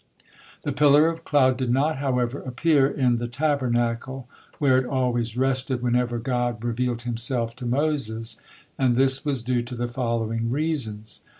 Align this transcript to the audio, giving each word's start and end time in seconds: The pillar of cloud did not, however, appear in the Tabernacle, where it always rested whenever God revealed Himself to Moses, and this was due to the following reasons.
The 0.63 0.71
pillar 0.71 1.09
of 1.09 1.23
cloud 1.23 1.57
did 1.57 1.69
not, 1.69 1.97
however, 1.97 2.39
appear 2.39 2.87
in 2.89 3.17
the 3.17 3.27
Tabernacle, 3.27 4.27
where 4.57 4.79
it 4.79 4.87
always 4.87 5.37
rested 5.37 5.83
whenever 5.83 6.17
God 6.17 6.63
revealed 6.63 7.03
Himself 7.03 7.55
to 7.57 7.67
Moses, 7.67 8.37
and 8.79 8.95
this 8.95 9.23
was 9.23 9.43
due 9.43 9.61
to 9.61 9.75
the 9.75 9.87
following 9.87 10.49
reasons. 10.49 11.21